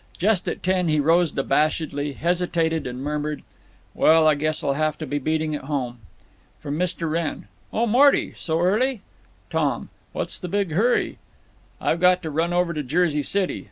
Just 0.17 0.47
at 0.49 0.63
ten 0.63 0.87
he 0.87 0.99
rose 0.99 1.31
abashedly, 1.31 2.13
hesitated, 2.13 2.87
and 2.87 3.03
murmured, 3.03 3.43
"Well, 3.93 4.27
I 4.27 4.33
guess 4.33 4.63
I'll 4.63 4.73
have 4.73 4.97
to 4.97 5.05
be 5.05 5.19
beating 5.19 5.53
it 5.53 5.65
home." 5.65 5.99
From 6.59 6.75
Mr. 6.75 7.07
Wrenn: 7.07 7.47
"Oh, 7.71 7.85
Morty! 7.85 8.33
So 8.35 8.61
early?" 8.61 9.01
Tom: 9.51 9.89
"What's 10.11 10.39
the 10.39 10.47
big 10.47 10.71
hurry?" 10.71 11.19
"I've 11.79 11.99
got 11.99 12.23
to 12.23 12.31
run 12.31 12.49
clear 12.49 12.57
over 12.61 12.73
to 12.73 12.81
Jersey 12.81 13.21
City." 13.21 13.59